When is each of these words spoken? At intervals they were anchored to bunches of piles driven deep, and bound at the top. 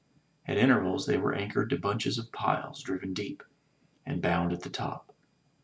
At 0.47 0.57
intervals 0.57 1.05
they 1.05 1.19
were 1.19 1.35
anchored 1.35 1.69
to 1.69 1.77
bunches 1.77 2.17
of 2.17 2.31
piles 2.31 2.81
driven 2.81 3.13
deep, 3.13 3.43
and 4.03 4.19
bound 4.19 4.51
at 4.51 4.63
the 4.63 4.69
top. 4.71 5.13